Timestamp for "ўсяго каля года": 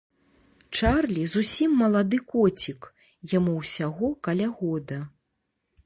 3.61-4.97